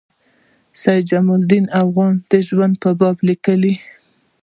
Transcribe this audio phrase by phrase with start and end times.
[0.03, 0.03] د
[0.81, 3.73] سید جمال الدین افغاني د ژوند په باب لیکي.